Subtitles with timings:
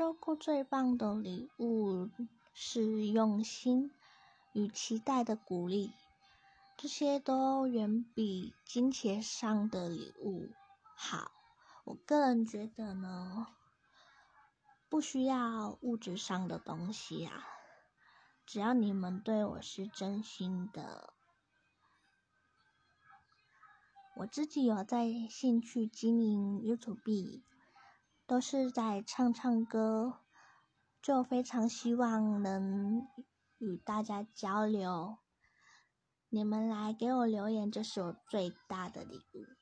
[0.00, 2.08] 收过最棒的礼物
[2.54, 3.90] 是用心
[4.54, 5.92] 与期待的鼓励，
[6.78, 10.48] 这些都远比金钱上的礼物
[10.96, 11.30] 好。
[11.84, 13.48] 我个人觉得呢，
[14.88, 17.46] 不需要物质上的东西啊，
[18.46, 21.12] 只要你们对我是真心的。
[24.16, 27.42] 我自己有在兴趣经营 YouTube，
[28.30, 30.20] 都是在唱唱歌，
[31.02, 33.08] 就非常希望能
[33.58, 35.18] 与大家交流。
[36.28, 39.59] 你们来给我留言，这是我最大的礼物。